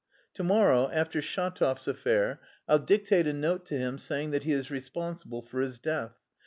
[0.33, 4.71] To morrow, after Shatov's affair, I'll dictate a note to him saying that he is
[4.71, 6.19] responsible for his death.